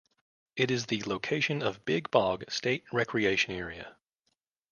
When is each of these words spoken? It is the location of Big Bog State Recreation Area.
It 0.55 0.71
is 0.71 0.87
the 0.87 1.03
location 1.03 1.61
of 1.61 1.85
Big 1.85 2.09
Bog 2.09 2.49
State 2.49 2.85
Recreation 2.91 3.53
Area. 3.53 3.97